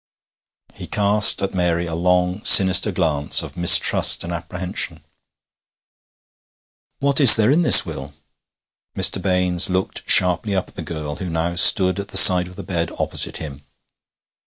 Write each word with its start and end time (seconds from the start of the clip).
He 0.73 0.87
cast 0.87 1.43
at 1.43 1.53
Mary 1.53 1.85
a 1.85 1.93
long 1.93 2.43
sinister 2.43 2.91
glance 2.91 3.43
of 3.43 3.55
mistrust 3.55 4.23
and 4.23 4.33
apprehension. 4.33 5.03
'What 6.97 7.19
is 7.19 7.35
there 7.35 7.51
in 7.51 7.61
this 7.61 7.85
will?' 7.85 8.11
Mr. 8.97 9.21
Baines 9.21 9.69
looked 9.69 10.01
sharply 10.09 10.55
up 10.55 10.69
at 10.69 10.75
the 10.75 10.81
girl, 10.81 11.17
who 11.17 11.29
now 11.29 11.53
stood 11.53 11.99
at 11.99 12.07
the 12.07 12.17
side 12.17 12.47
of 12.47 12.55
the 12.55 12.63
bed 12.63 12.89
opposite 12.97 13.37
him. 13.37 13.61